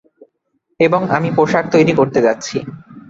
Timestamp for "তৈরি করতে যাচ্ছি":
1.73-2.57